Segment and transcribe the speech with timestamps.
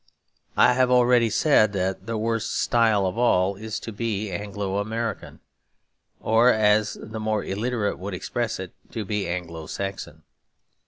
[0.57, 5.41] I have already said that the worst style of all is to be Anglo American;
[6.19, 8.59] or, as the more illiterate would express,
[8.89, 10.23] to be Anglo Saxon.